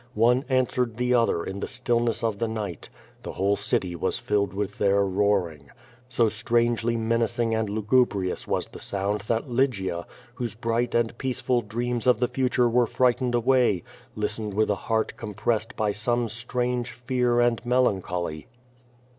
One 0.15 0.45
answered 0.49 0.97
the 0.97 1.13
other 1.13 1.43
in 1.43 1.59
the 1.59 1.67
stillness 1.67 2.23
of 2.23 2.39
the 2.39 2.47
night. 2.47 2.89
The 3.21 3.33
whole 3.33 3.55
city 3.55 3.95
was 3.95 4.19
tilled 4.19 4.51
with 4.51 4.73
^ 4.77 4.77
their 4.79 5.05
roaring. 5.05 5.69
So 6.09 6.27
strangely 6.27 6.95
menacing 6.97 7.53
and 7.53 7.69
lugubrious 7.69 8.47
was 8.47 8.65
the 8.69 8.79
so'jud 8.79 9.27
that 9.27 9.47
Lygia, 9.51 10.07
whose 10.33 10.55
bright 10.55 10.95
and 10.95 11.15
i^eaceful 11.19 11.67
dreams 11.67 12.07
of 12.07 12.19
the 12.19 12.27
future 12.27 12.67
were 12.67 12.87
frightened 12.87 13.35
away, 13.35 13.83
listened 14.15 14.55
with 14.55 14.71
a 14.71 14.89
heart 14.89 15.15
com 15.17 15.35
pressed 15.35 15.75
by 15.75 15.91
some 15.91 16.27
strange 16.29 16.89
fear 16.89 17.39
and 17.39 17.63
melancholy. 17.63 18.47